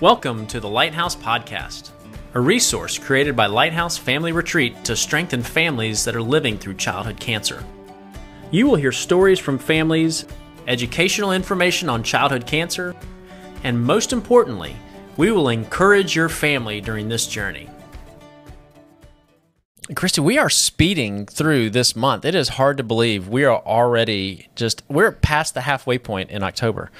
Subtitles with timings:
[0.00, 1.90] Welcome to the Lighthouse Podcast,
[2.32, 7.20] a resource created by Lighthouse Family Retreat to strengthen families that are living through childhood
[7.20, 7.62] cancer.
[8.50, 10.24] You will hear stories from families,
[10.66, 12.96] educational information on childhood cancer,
[13.62, 14.74] and most importantly,
[15.18, 17.68] we will encourage your family during this journey.
[19.94, 22.24] Christy, we are speeding through this month.
[22.24, 26.42] It is hard to believe we are already just, we're past the halfway point in
[26.42, 26.90] October.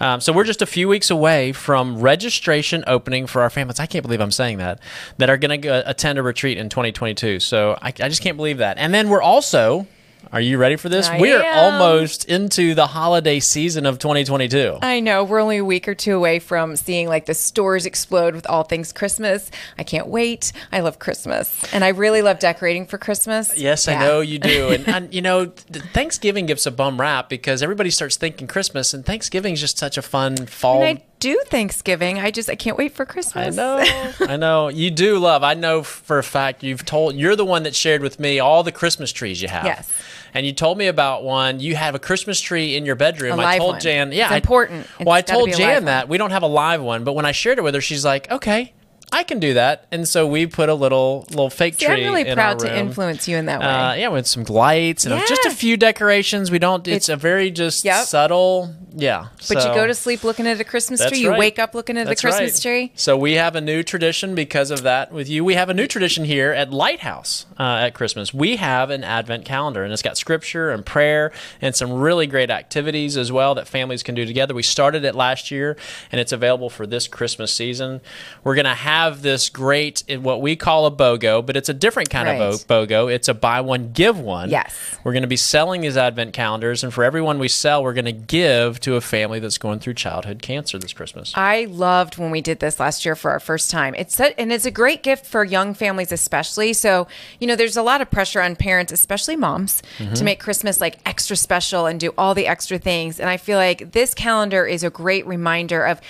[0.00, 3.80] Um, so we're just a few weeks away from registration opening for our families.
[3.80, 4.80] I can't believe I'm saying that.
[5.18, 7.40] That are going to attend a retreat in 2022.
[7.40, 8.78] So I, I just can't believe that.
[8.78, 9.86] And then we're also
[10.32, 11.08] are you ready for this?
[11.08, 11.74] I We're am.
[11.74, 14.78] almost into the holiday season of 2022.
[14.82, 18.34] I know we're only a week or two away from seeing like the stores explode
[18.34, 19.50] with all things Christmas.
[19.78, 20.52] I can't wait.
[20.70, 23.56] I love Christmas, and I really love decorating for Christmas.
[23.56, 24.68] Yes, I know you do.
[24.68, 29.04] And, and you know, Thanksgiving gives a bum rap because everybody starts thinking Christmas, and
[29.06, 30.82] Thanksgiving is just such a fun fall.
[30.82, 32.18] And I do Thanksgiving.
[32.18, 33.56] I just I can't wait for Christmas.
[33.58, 34.68] I know, I know.
[34.68, 35.42] You do love.
[35.42, 37.14] I know for a fact you've told.
[37.14, 39.64] You're the one that shared with me all the Christmas trees you have.
[39.64, 39.90] Yes.
[40.34, 41.60] And you told me about one.
[41.60, 43.38] You have a Christmas tree in your bedroom.
[43.40, 43.80] I told one.
[43.80, 44.12] Jan.
[44.12, 44.86] Yeah, It's I- important.
[45.00, 47.14] well, I told be a live Jan that we don't have a live one, but
[47.14, 48.72] when I shared it with her, she's like, "Okay,
[49.18, 51.96] I can do that." And so we put a little little fake See, tree.
[51.96, 53.66] I'm really in proud to influence you in that way.
[53.66, 56.50] Uh, yeah, with some lights and just a few decorations.
[56.50, 56.86] We don't.
[56.88, 58.06] It's, It's- a very just Yep.
[58.06, 58.74] subtle.
[58.96, 59.26] Yeah.
[59.48, 61.20] but so- you go to sleep looking at a Christmas That's tree.
[61.20, 62.70] You wake up looking at That's a Christmas right.
[62.88, 62.92] tree.
[62.96, 65.44] So we have a new tradition because of that with you.
[65.44, 68.32] We have a new tradition here at Lighthouse uh, at Christmas.
[68.34, 71.30] We have an Advent calendar, and it's got scripture and prayer
[71.60, 74.54] and some really great activities as well that families can do together.
[74.54, 75.76] We started it last year,
[76.10, 78.00] and it's available for this Christmas season.
[78.42, 78.74] We're going to
[79.08, 82.40] have this great, eh, what we call a BOGO, but it's a different kind Right.
[82.40, 83.12] of bo- BOGO.
[83.12, 84.50] It's a buy one, give one.
[84.50, 84.74] Yes.
[85.04, 88.04] We're going to be selling these Advent calendars, and for everyone we sell, we're going
[88.04, 91.32] to give to a family that's going through childhood cancer this Christmas.
[91.34, 93.94] I loved when we did this last year for our first time.
[93.96, 96.72] It's a, and it's a great gift for young families, especially.
[96.72, 97.06] So
[97.40, 100.14] you know, there's a lot of pressure on parents, especially moms, mm-hmm.
[100.14, 103.20] to make Christmas like extra special and do all the extra things.
[103.20, 106.00] And I feel like this calendar is a great reminder of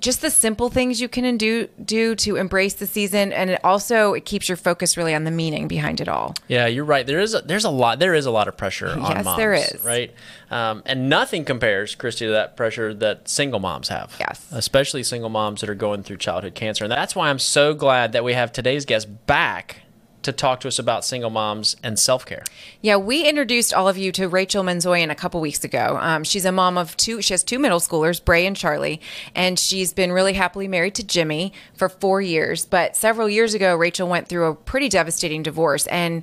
[0.00, 4.14] just the simple things you can do do to embrace the season, and it also
[4.14, 6.34] it keeps your focus really on the meaning behind it all.
[6.48, 7.06] Yeah, you're right.
[7.06, 9.36] There is a, there's a lot there is a lot of pressure on Yes, moms.
[9.36, 9.84] there is.
[9.84, 10.12] right,
[10.50, 14.14] um, and nothing compares, Christy, to that pressure that single moms have.
[14.18, 14.44] Yes.
[14.50, 18.10] especially single moms that are going through childhood cancer, and that's why I'm so glad
[18.12, 19.81] that we have today's guest back
[20.22, 22.44] to talk to us about single moms and self care.
[22.80, 25.98] Yeah, we introduced all of you to Rachel Menzoian a couple weeks ago.
[26.00, 27.22] Um, she's a mom of two.
[27.22, 29.00] She has two middle schoolers, Bray and Charlie,
[29.34, 32.64] and she's been really happily married to Jimmy for four years.
[32.64, 36.22] But several years ago, Rachel went through a pretty devastating divorce, and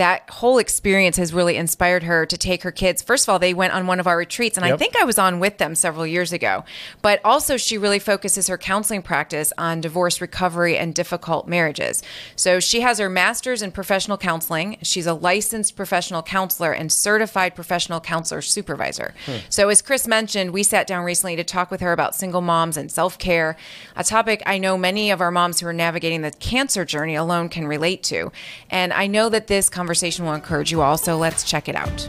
[0.00, 3.02] that whole experience has really inspired her to take her kids.
[3.02, 5.18] First of all, they went on one of our retreats, and I think I was
[5.18, 6.64] on with them several years ago.
[7.02, 12.02] But also, she really focuses her counseling practice on divorce recovery and difficult marriages.
[12.34, 14.78] So she has her master's in professional counseling.
[14.80, 19.12] She's a licensed professional counselor and certified professional counselor supervisor.
[19.26, 19.36] Hmm.
[19.50, 22.78] So, as Chris mentioned, we sat down recently to talk with her about single moms
[22.78, 23.54] and self care,
[23.96, 27.50] a topic I know many of our moms who are navigating the cancer journey alone
[27.50, 28.32] can relate to.
[28.70, 29.89] And I know that this conversation
[30.24, 30.98] will encourage you all.
[30.98, 32.08] So, let's check it out.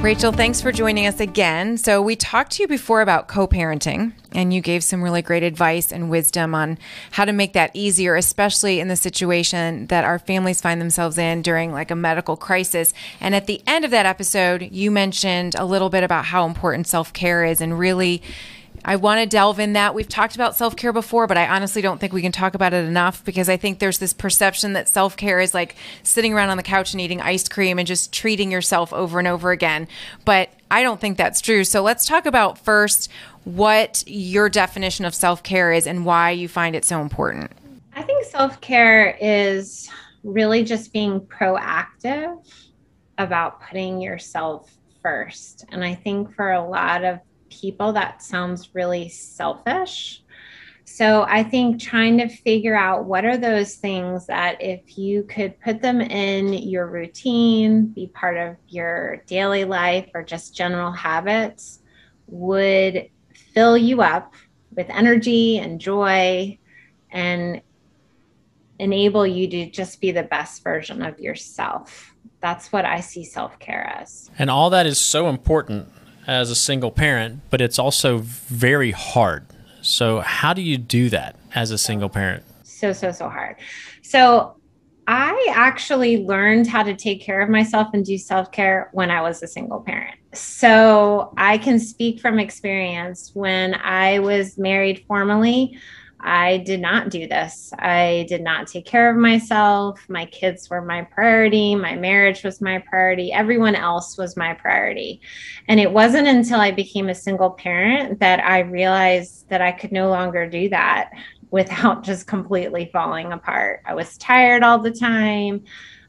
[0.00, 1.76] Rachel, thanks for joining us again.
[1.76, 5.42] So, we talked to you before about co parenting, and you gave some really great
[5.42, 6.78] advice and wisdom on
[7.10, 11.42] how to make that easier, especially in the situation that our families find themselves in
[11.42, 12.94] during like a medical crisis.
[13.20, 16.86] And at the end of that episode, you mentioned a little bit about how important
[16.86, 18.22] self care is and really.
[18.84, 19.94] I want to delve in that.
[19.94, 22.72] We've talked about self care before, but I honestly don't think we can talk about
[22.72, 26.50] it enough because I think there's this perception that self care is like sitting around
[26.50, 29.88] on the couch and eating ice cream and just treating yourself over and over again.
[30.24, 31.64] But I don't think that's true.
[31.64, 33.10] So let's talk about first
[33.44, 37.50] what your definition of self care is and why you find it so important.
[37.94, 39.88] I think self care is
[40.22, 42.44] really just being proactive
[43.18, 44.70] about putting yourself
[45.02, 45.64] first.
[45.70, 47.20] And I think for a lot of
[47.50, 50.22] people, that sounds really selfish.
[50.84, 55.60] So I think trying to figure out what are those things that if you could
[55.60, 61.80] put them in your routine, be part of your daily life or just general habits,
[62.26, 63.10] would
[63.52, 64.32] fill you up
[64.74, 66.58] with energy and joy
[67.10, 67.60] and
[68.78, 72.14] enable you to just be the best version of yourself.
[72.40, 74.30] That's what I see self care as.
[74.38, 75.92] And all that is so important
[76.28, 79.46] as a single parent, but it's also very hard.
[79.80, 82.44] So, how do you do that as a single parent?
[82.62, 83.56] So, so, so hard.
[84.02, 84.54] So,
[85.08, 89.22] I actually learned how to take care of myself and do self care when I
[89.22, 90.18] was a single parent.
[90.34, 93.30] So I can speak from experience.
[93.32, 95.78] When I was married formally,
[96.20, 97.72] I did not do this.
[97.78, 100.04] I did not take care of myself.
[100.08, 101.76] My kids were my priority.
[101.76, 103.32] My marriage was my priority.
[103.32, 105.20] Everyone else was my priority.
[105.68, 109.92] And it wasn't until I became a single parent that I realized that I could
[109.92, 111.10] no longer do that
[111.50, 113.82] without just completely falling apart.
[113.86, 115.64] I was tired all the time.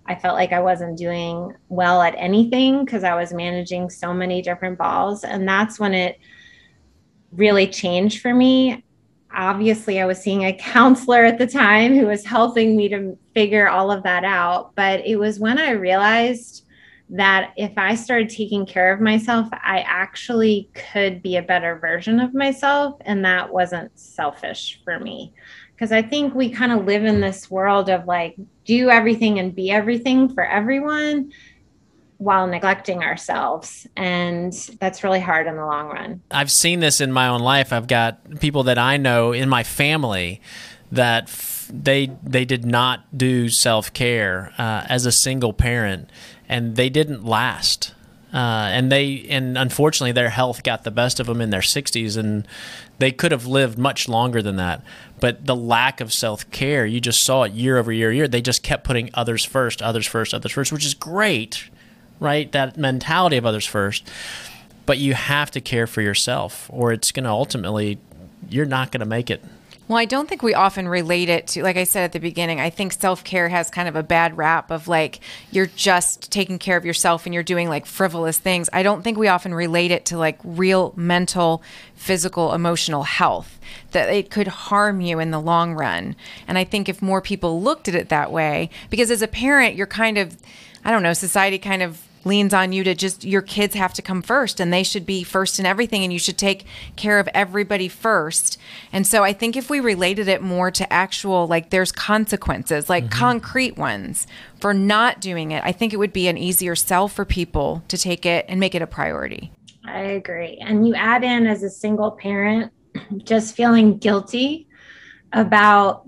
[0.05, 4.41] I felt like I wasn't doing well at anything because I was managing so many
[4.41, 5.23] different balls.
[5.23, 6.19] And that's when it
[7.31, 8.83] really changed for me.
[9.33, 13.69] Obviously, I was seeing a counselor at the time who was helping me to figure
[13.69, 14.75] all of that out.
[14.75, 16.65] But it was when I realized
[17.11, 22.19] that if I started taking care of myself, I actually could be a better version
[22.19, 22.99] of myself.
[23.01, 25.33] And that wasn't selfish for me.
[25.73, 28.35] Because I think we kind of live in this world of like,
[28.65, 31.31] do everything and be everything for everyone
[32.19, 33.87] while neglecting ourselves.
[33.95, 36.21] And that's really hard in the long run.
[36.29, 37.73] I've seen this in my own life.
[37.73, 40.41] I've got people that I know in my family
[40.91, 46.09] that f- they they did not do self care uh, as a single parent,
[46.47, 47.93] and they didn't last.
[48.33, 52.15] Uh, and they and unfortunately their health got the best of them in their 60s
[52.15, 52.47] and
[52.99, 54.83] they could have lived much longer than that
[55.19, 58.61] but the lack of self-care you just saw it year over year year they just
[58.61, 61.68] kept putting others first others first others first which is great
[62.19, 64.07] right that mentality of others first
[64.85, 67.97] but you have to care for yourself or it's going to ultimately
[68.49, 69.43] you're not going to make it
[69.89, 72.61] well, I don't think we often relate it to, like I said at the beginning,
[72.61, 75.19] I think self care has kind of a bad rap of like
[75.49, 78.69] you're just taking care of yourself and you're doing like frivolous things.
[78.71, 81.63] I don't think we often relate it to like real mental,
[81.95, 86.15] physical, emotional health, that it could harm you in the long run.
[86.47, 89.73] And I think if more people looked at it that way, because as a parent,
[89.73, 90.37] you're kind of,
[90.85, 94.01] I don't know, society kind of leans on you to just your kids have to
[94.01, 97.29] come first and they should be first in everything and you should take care of
[97.33, 98.57] everybody first.
[98.91, 103.05] And so I think if we related it more to actual like there's consequences, like
[103.05, 103.19] mm-hmm.
[103.19, 104.27] concrete ones
[104.59, 107.97] for not doing it, I think it would be an easier sell for people to
[107.97, 109.51] take it and make it a priority.
[109.85, 110.57] I agree.
[110.61, 112.71] And you add in as a single parent
[113.23, 114.67] just feeling guilty
[115.33, 116.07] about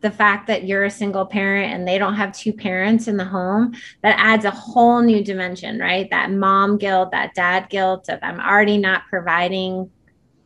[0.00, 3.24] the fact that you're a single parent and they don't have two parents in the
[3.24, 6.08] home, that adds a whole new dimension, right?
[6.10, 9.90] That mom guilt, that dad guilt of I'm already not providing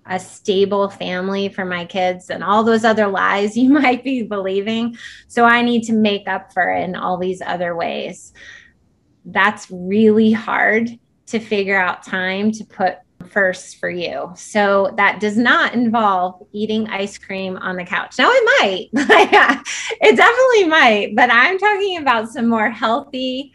[0.07, 4.97] a stable family for my kids and all those other lies you might be believing.
[5.29, 8.33] So I need to make up for it in all these other ways.
[9.25, 10.91] That's really hard
[11.27, 12.99] to figure out time to put
[13.31, 14.33] first for you.
[14.37, 18.17] So that does not involve eating ice cream on the couch.
[18.19, 18.89] Now it might,
[20.01, 23.53] it definitely might, but I'm talking about some more healthy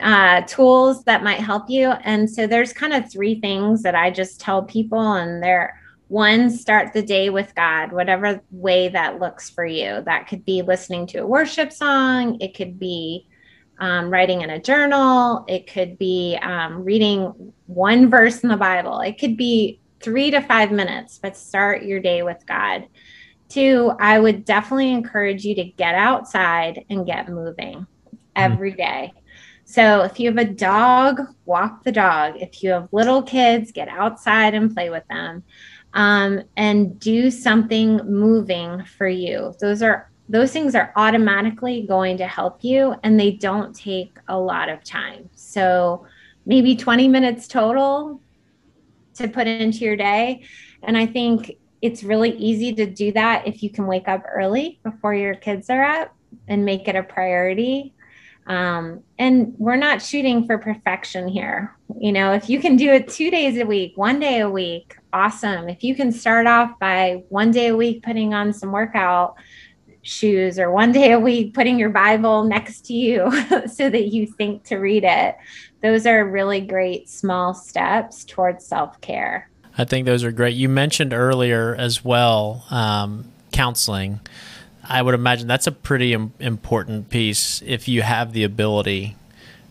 [0.00, 1.90] uh, tools that might help you.
[1.90, 6.50] And so there's kind of three things that I just tell people, and they're one,
[6.50, 10.02] start the day with God, whatever way that looks for you.
[10.04, 13.26] That could be listening to a worship song, it could be
[13.78, 19.00] um, writing in a journal, it could be um, reading one verse in the Bible,
[19.00, 22.86] it could be three to five minutes, but start your day with God.
[23.48, 28.16] Two, I would definitely encourage you to get outside and get moving hmm.
[28.36, 29.12] every day.
[29.64, 32.34] So if you have a dog, walk the dog.
[32.36, 35.42] If you have little kids, get outside and play with them.
[35.94, 39.54] Um, and do something moving for you.
[39.60, 44.38] Those are those things are automatically going to help you and they don't take a
[44.38, 45.28] lot of time.
[45.34, 46.06] So
[46.46, 48.20] maybe 20 minutes total
[49.14, 50.42] to put into your day.
[50.82, 54.80] And I think it's really easy to do that if you can wake up early
[54.82, 56.14] before your kids are up
[56.48, 57.94] and make it a priority.
[58.46, 61.76] Um, and we're not shooting for perfection here.
[61.98, 64.96] You know, if you can do it two days a week, one day a week,
[65.12, 65.68] awesome.
[65.68, 69.36] If you can start off by one day a week putting on some workout
[70.04, 73.30] shoes or one day a week putting your Bible next to you
[73.66, 75.36] so that you think to read it.
[75.82, 79.50] Those are really great small steps towards self care.
[79.76, 80.54] I think those are great.
[80.54, 84.20] You mentioned earlier as well um, counseling.
[84.84, 89.16] I would imagine that's a pretty Im- important piece if you have the ability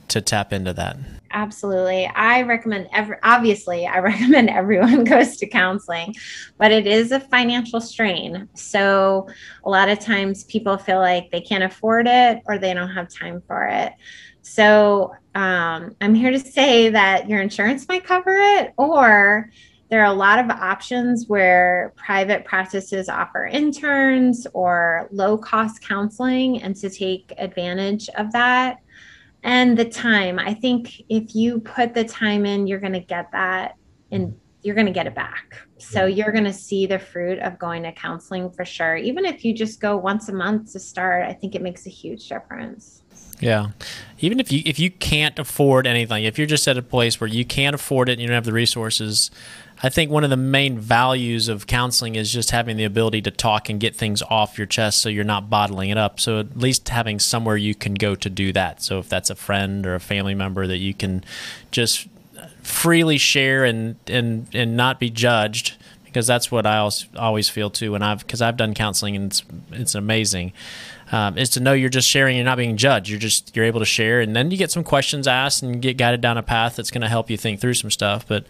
[0.10, 0.98] to tap into that
[1.34, 2.06] absolutely.
[2.08, 6.16] I recommend every obviously I recommend everyone goes to counseling,
[6.58, 8.48] but it is a financial strain.
[8.54, 9.28] So
[9.66, 13.10] a lot of times people feel like they can't afford it or they don't have
[13.10, 13.94] time for it.
[14.42, 19.50] So um, I'm here to say that your insurance might cover it or
[19.90, 26.62] there are a lot of options where private practices offer interns or low cost counseling
[26.64, 28.78] and to take advantage of that
[29.44, 30.40] and the time.
[30.40, 33.76] I think if you put the time in you're going to get that
[34.12, 35.58] and you're going to get it back.
[35.78, 38.96] So you're going to see the fruit of going to counseling for sure.
[38.96, 41.90] Even if you just go once a month to start i think it makes a
[41.90, 43.04] huge difference.
[43.40, 43.72] Yeah.
[44.20, 47.28] Even if you if you can't afford anything, if you're just at a place where
[47.28, 49.32] you can't afford it and you don't have the resources,
[49.86, 53.32] I think one of the main values of counseling is just having the ability to
[53.32, 56.22] talk and get things off your chest so you're not bottling it up.
[56.22, 58.82] So at least having somewhere you can go to do that.
[58.82, 61.26] So if that's a friend or a family member that you can
[61.72, 62.08] just
[62.62, 65.76] freely share and and and not be judged
[66.06, 67.94] because that's what I always feel too.
[67.94, 70.54] And I've because I've done counseling and it's it's amazing.
[71.12, 73.10] Um, is to know you're just sharing, you're not being judged.
[73.10, 75.98] You're just you're able to share, and then you get some questions asked and get
[75.98, 78.26] guided down a path that's going to help you think through some stuff.
[78.26, 78.46] But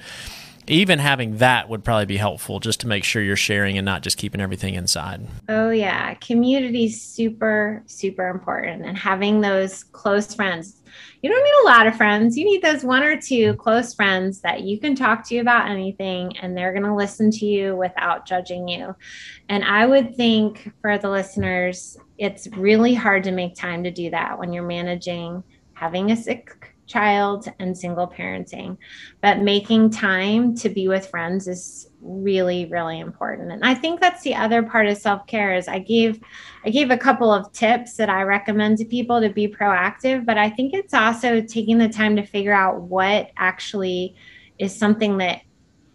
[0.68, 4.02] even having that would probably be helpful just to make sure you're sharing and not
[4.02, 5.28] just keeping everything inside.
[5.50, 10.82] Oh yeah, community super super important and having those close friends.
[11.22, 12.38] You don't need a lot of friends.
[12.38, 16.38] You need those one or two close friends that you can talk to about anything
[16.38, 18.96] and they're going to listen to you without judging you.
[19.50, 24.10] And I would think for the listeners, it's really hard to make time to do
[24.12, 25.44] that when you're managing
[25.74, 28.78] having a sick child and single parenting.
[29.22, 34.24] But making time to be with friends is really really important and i think that's
[34.24, 36.20] the other part of self-care is i gave
[36.66, 40.38] i gave a couple of tips that i recommend to people to be proactive but
[40.38, 44.16] i think it's also taking the time to figure out what actually
[44.60, 45.42] is something that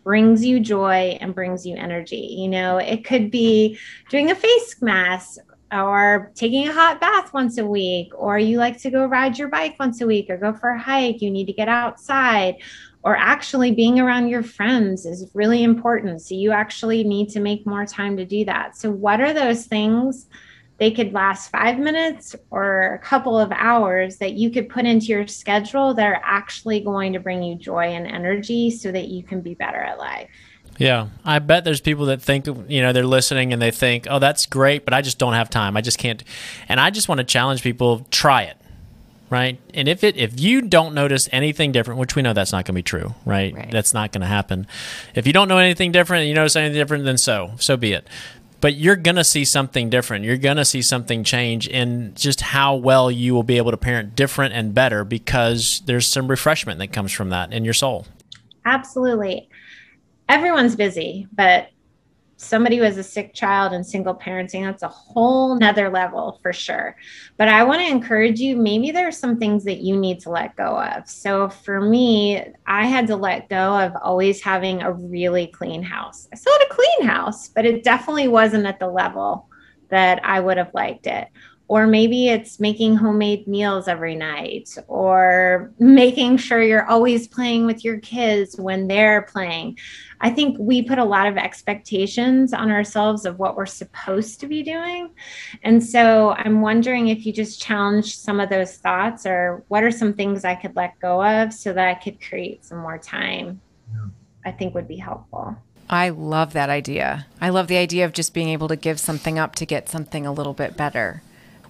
[0.02, 3.78] brings you joy and brings you energy you know it could be
[4.08, 5.38] doing a face mask
[5.72, 9.48] or taking a hot bath once a week, or you like to go ride your
[9.48, 12.56] bike once a week, or go for a hike, you need to get outside,
[13.02, 16.22] or actually being around your friends is really important.
[16.22, 18.76] So you actually need to make more time to do that.
[18.76, 20.26] So, what are those things?
[20.78, 25.06] They could last five minutes or a couple of hours that you could put into
[25.06, 29.24] your schedule that are actually going to bring you joy and energy so that you
[29.24, 30.30] can be better at life.
[30.78, 34.20] Yeah, I bet there's people that think you know they're listening and they think, "Oh,
[34.20, 35.76] that's great, but I just don't have time.
[35.76, 36.22] I just can't."
[36.68, 38.56] And I just want to challenge people: try it,
[39.28, 39.60] right?
[39.74, 42.74] And if it if you don't notice anything different, which we know that's not going
[42.74, 43.52] to be true, right?
[43.52, 43.70] right?
[43.72, 44.68] That's not going to happen.
[45.16, 47.92] If you don't know anything different, and you notice anything different, then so so be
[47.92, 48.06] it.
[48.60, 50.24] But you're going to see something different.
[50.24, 53.76] You're going to see something change in just how well you will be able to
[53.76, 58.06] parent different and better because there's some refreshment that comes from that in your soul.
[58.64, 59.47] Absolutely
[60.28, 61.68] everyone's busy, but
[62.36, 66.52] somebody who has a sick child and single parenting, that's a whole nother level for
[66.52, 66.96] sure.
[67.36, 70.30] But I want to encourage you, maybe there are some things that you need to
[70.30, 71.08] let go of.
[71.08, 76.28] So for me, I had to let go of always having a really clean house.
[76.32, 79.48] I still had a clean house, but it definitely wasn't at the level
[79.88, 81.28] that I would have liked it
[81.68, 87.84] or maybe it's making homemade meals every night or making sure you're always playing with
[87.84, 89.78] your kids when they're playing
[90.20, 94.46] i think we put a lot of expectations on ourselves of what we're supposed to
[94.46, 95.10] be doing
[95.62, 99.92] and so i'm wondering if you just challenge some of those thoughts or what are
[99.92, 103.60] some things i could let go of so that i could create some more time
[103.92, 104.00] yeah.
[104.44, 105.56] i think would be helpful
[105.90, 107.26] I love that idea.
[107.40, 110.26] I love the idea of just being able to give something up to get something
[110.26, 111.22] a little bit better.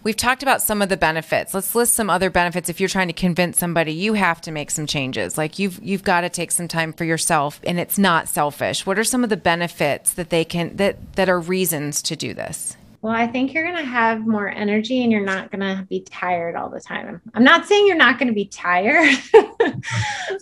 [0.02, 1.54] We've talked about some of the benefits.
[1.54, 4.70] Let's list some other benefits if you're trying to convince somebody you have to make
[4.70, 5.36] some changes.
[5.36, 8.86] Like you've you've got to take some time for yourself and it's not selfish.
[8.86, 12.32] What are some of the benefits that they can that that are reasons to do
[12.32, 12.76] this?
[13.00, 16.00] Well, I think you're going to have more energy and you're not going to be
[16.00, 17.20] tired all the time.
[17.32, 19.16] I'm not saying you're not going to be tired,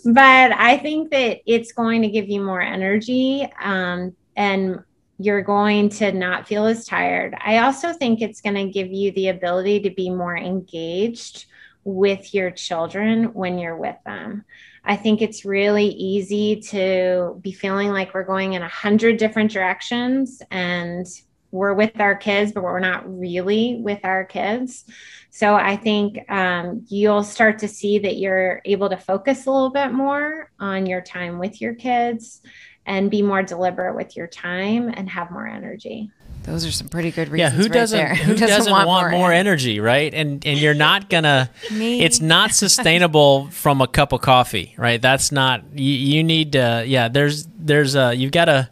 [0.05, 4.83] but I think that it's going to give you more energy um, and
[5.19, 7.35] you're going to not feel as tired.
[7.41, 11.47] I also think it's going to give you the ability to be more engaged
[11.85, 14.45] with your children when you're with them.
[14.85, 19.51] I think it's really easy to be feeling like we're going in a hundred different
[19.51, 21.07] directions and
[21.51, 24.85] we're with our kids, but we're not really with our kids.
[25.31, 29.71] So I think um, you'll start to see that you're able to focus a little
[29.71, 32.43] bit more on your time with your kids
[32.87, 36.11] and be more deliberate with your time and have more energy.
[36.45, 37.53] Those are some pretty good reasons.
[37.53, 38.15] Yeah, who right doesn't there.
[38.15, 40.15] who, doesn't, doesn't want, want, more, energy, energy, right?
[40.15, 41.51] And and you're not gonna.
[41.71, 45.03] it's not sustainable from a cup of coffee, right?
[45.03, 45.63] That's not.
[45.75, 46.85] You, you need to.
[46.87, 48.71] Yeah, there's there's a you've got to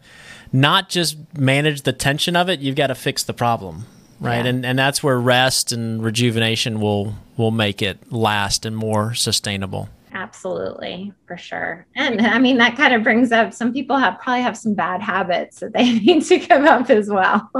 [0.53, 2.61] not just manage the tension of it.
[2.61, 3.85] You've got to fix the problem,
[4.21, 4.45] right?
[4.45, 4.51] Yeah.
[4.51, 9.89] And and that's where rest and rejuvenation will will make it last and more sustainable.
[10.15, 11.85] Absolutely, for sure.
[11.93, 15.01] And I mean, that kind of brings up some people have probably have some bad
[15.01, 17.51] habits that they need to give up as well.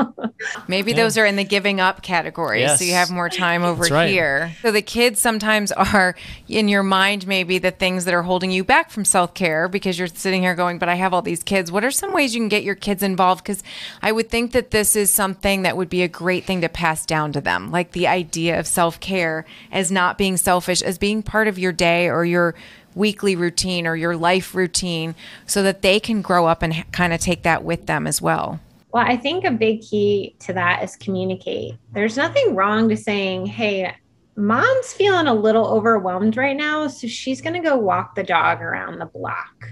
[0.70, 0.98] Maybe yeah.
[0.98, 2.62] those are in the giving up category.
[2.62, 2.80] Yes.
[2.80, 4.10] So you have more time over right.
[4.10, 4.56] here.
[4.62, 6.16] So the kids sometimes are
[6.48, 10.00] in your mind, maybe the things that are holding you back from self care because
[10.00, 11.74] you're sitting here going, but I have all these kids.
[11.74, 13.44] What are some ways you can get your kids involved?
[13.44, 13.64] Because
[14.02, 17.06] I would think that this is something that would be a great thing to pass
[17.06, 19.44] down to them, like the idea of self care
[19.74, 22.45] as not being selfish, as being part of your day or your
[22.94, 25.16] weekly routine or your life routine
[25.48, 28.60] so that they can grow up and kind of take that with them as well?
[28.92, 31.76] Well, I think a big key to that is communicate.
[31.92, 33.94] There's nothing wrong to saying, hey,
[34.38, 36.88] mom's feeling a little overwhelmed right now.
[36.88, 39.68] So she's going to go walk the dog around the block.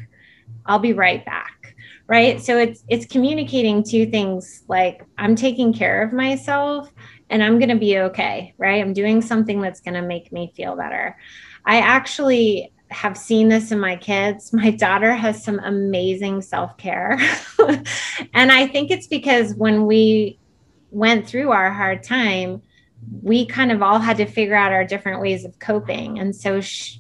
[0.66, 1.76] I'll be right back.
[2.08, 2.42] Right.
[2.42, 6.92] So it's it's communicating two things like I'm taking care of myself
[7.30, 8.54] and I'm going to be okay.
[8.58, 8.82] Right.
[8.84, 11.18] I'm doing something that's going to make me feel better.
[11.66, 14.54] I actually have seen this in my kids.
[14.54, 17.20] My daughter has some amazing self care.
[18.34, 20.40] and I think it's because when we
[20.92, 22.62] went through our hard time,
[23.22, 26.20] we kind of all had to figure out our different ways of coping.
[26.20, 27.00] And so she,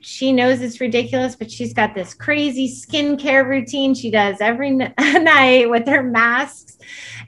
[0.00, 4.92] she knows it's ridiculous, but she's got this crazy skincare routine she does every n-
[5.24, 6.76] night with her masks.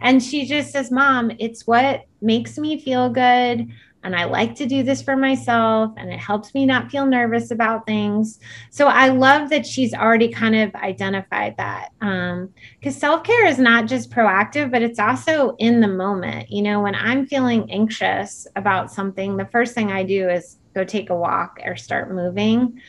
[0.00, 3.70] And she just says, Mom, it's what makes me feel good
[4.04, 7.50] and I like to do this for myself and it helps me not feel nervous
[7.50, 8.38] about things.
[8.70, 11.88] So I love that she's already kind of identified that.
[12.02, 16.50] Um, because self-care is not just proactive, but it's also in the moment.
[16.50, 20.84] You know, when I'm feeling anxious about something, the first thing I do is go
[20.84, 22.80] take a walk or start moving.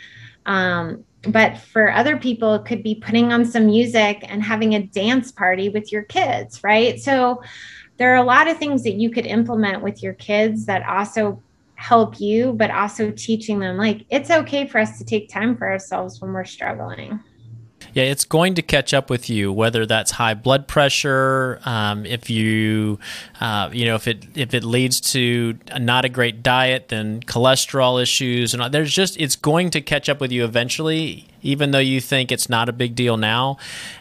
[0.45, 4.83] Um, but for other people, it could be putting on some music and having a
[4.83, 6.99] dance party with your kids, right?
[6.99, 7.41] So
[7.97, 11.41] there are a lot of things that you could implement with your kids that also
[11.75, 15.69] help you, but also teaching them like it's okay for us to take time for
[15.69, 17.19] ourselves when we're struggling.
[17.95, 22.29] Yeah, it's going to catch up with you, whether that's high blood pressure, um, if
[22.29, 22.99] you,
[23.39, 28.03] uh, you know, if it if it leads to not a great diet, then cholesterol
[28.03, 32.01] issues, and there's just it's going to catch up with you eventually, even though you
[32.01, 33.55] think it's not a big deal now.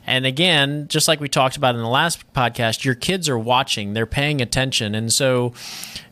[0.05, 3.93] And again, just like we talked about in the last podcast, your kids are watching,
[3.95, 5.53] they're paying attention, and so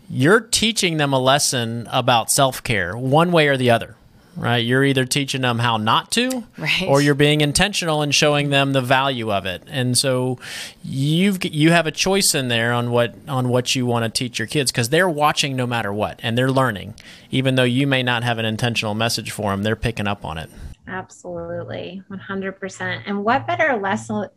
[0.09, 3.97] you're teaching them a lesson about self care, one way or the other
[4.37, 4.59] right?
[4.59, 6.87] You're either teaching them how not to, right.
[6.89, 9.63] or you're being intentional and showing them the value of it.
[9.67, 10.39] And so
[10.83, 14.39] you've you have a choice in there on what on what you want to teach
[14.39, 16.95] your kids because they're watching no matter what and they're learning,
[17.31, 19.63] even though you may not have an intentional message for them.
[19.63, 20.51] They're picking up on it.
[20.89, 23.05] Absolutely, one hundred percent.
[23.07, 24.29] And what better lesson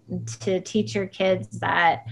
[0.42, 2.06] to teach your kids that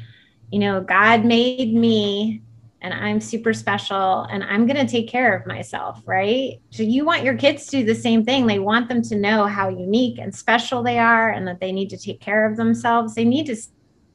[0.51, 2.41] you know God made me
[2.83, 6.59] and I'm super special and I'm going to take care of myself, right?
[6.69, 8.45] So you want your kids to do the same thing.
[8.45, 11.89] They want them to know how unique and special they are and that they need
[11.91, 13.15] to take care of themselves.
[13.15, 13.55] They need to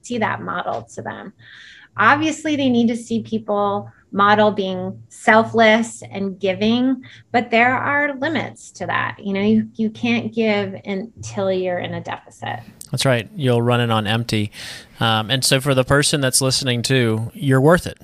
[0.03, 1.33] see that model to them.
[1.97, 7.03] Obviously, they need to see people model being selfless and giving,
[7.33, 9.17] but there are limits to that.
[9.19, 12.61] You know, you, you can't give until you're in a deficit.
[12.91, 13.29] That's right.
[13.35, 14.51] You'll run it on empty.
[15.01, 17.99] Um, and so for the person that's listening to, you're worth it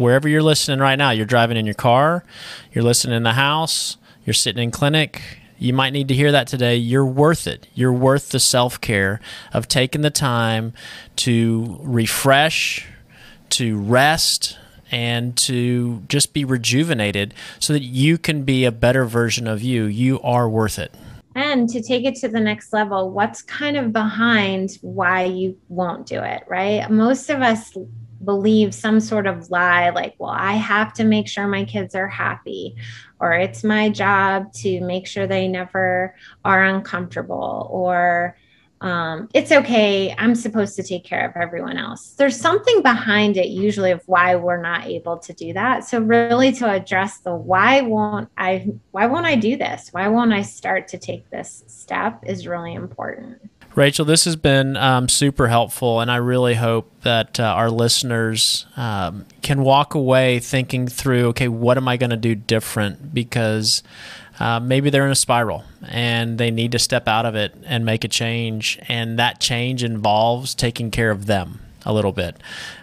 [0.00, 2.24] wherever you're listening right now, you're driving in your car,
[2.72, 5.22] you're listening in the house, you're sitting in clinic,
[5.58, 6.76] you might need to hear that today.
[6.76, 7.66] You're worth it.
[7.74, 9.20] You're worth the self care
[9.52, 10.72] of taking the time
[11.16, 12.88] to refresh,
[13.50, 14.58] to rest,
[14.90, 19.84] and to just be rejuvenated so that you can be a better version of you.
[19.84, 20.94] You are worth it.
[21.34, 26.06] And to take it to the next level, what's kind of behind why you won't
[26.06, 26.90] do it, right?
[26.90, 27.76] Most of us
[28.24, 32.08] believe some sort of lie like, well, I have to make sure my kids are
[32.08, 32.76] happy,
[33.18, 38.36] or it's my job to make sure they never are uncomfortable, or
[38.80, 40.14] um, it's okay.
[40.16, 42.14] I'm supposed to take care of everyone else.
[42.16, 45.84] There's something behind it, usually, of why we're not able to do that.
[45.84, 48.70] So, really, to address the why won't I?
[48.92, 49.90] Why won't I do this?
[49.92, 53.50] Why won't I start to take this step is really important.
[53.76, 58.66] Rachel, this has been um, super helpful, and I really hope that uh, our listeners
[58.76, 63.14] um, can walk away thinking through okay, what am I going to do different?
[63.14, 63.84] Because
[64.40, 67.84] uh, maybe they're in a spiral and they need to step out of it and
[67.84, 72.36] make a change, and that change involves taking care of them a little bit.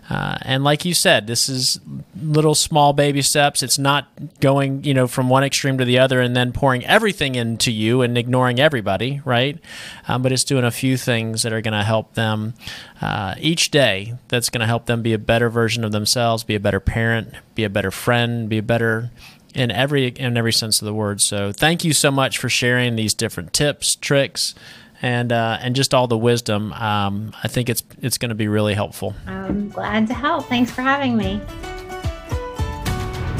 [0.10, 1.79] Uh, and like you said, this is
[2.21, 3.62] little small baby steps.
[3.62, 4.07] It's not
[4.39, 8.01] going, you know, from one extreme to the other and then pouring everything into you
[8.01, 9.60] and ignoring everybody, right?
[10.07, 12.53] Um, but it's doing a few things that are going to help them
[13.01, 14.13] uh, each day.
[14.29, 17.33] That's going to help them be a better version of themselves, be a better parent,
[17.55, 19.12] be a better friend, be a better
[19.53, 21.19] in every in every sense of the word.
[21.19, 24.53] So thank you so much for sharing these different tips, tricks,
[25.01, 26.73] and uh, and just all the wisdom.
[26.73, 29.15] Um, I think it's it's going to be really helpful.
[29.25, 30.45] I'm glad to help.
[30.45, 31.41] Thanks for having me.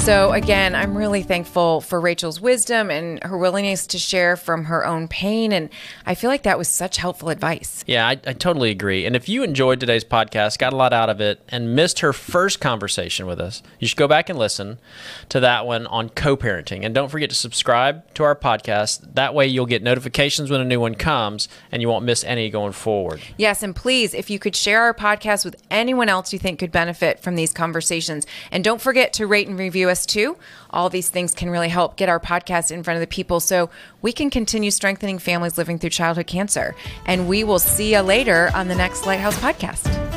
[0.08, 4.86] So, again, I'm really thankful for Rachel's wisdom and her willingness to share from her
[4.86, 5.52] own pain.
[5.52, 5.70] And
[6.06, 7.84] I feel like that was such helpful advice.
[7.86, 9.06] Yeah, I, I, totally agree.
[9.06, 12.14] And if you enjoyed today's podcast, got a lot out of it, and missed her
[12.14, 14.80] first conversation with us, you should go back and listen
[15.28, 16.86] to that one on co parenting.
[16.86, 19.14] And don't forget to subscribe to our podcast.
[19.16, 22.50] That way, you'll get notifications when a new one comes and you won't miss any
[22.50, 23.20] going forward.
[23.36, 23.62] Yes.
[23.62, 27.20] And please, if you could share our podcast with anyone else you think could benefit
[27.20, 28.26] from these conversations.
[28.54, 30.38] And don't forget to rate and review us too.
[30.70, 33.70] All these things can really help get our podcast in front of the people so
[34.02, 36.76] we can continue strengthening families living through childhood cancer.
[37.06, 40.17] And we will see you later on the next Lighthouse podcast.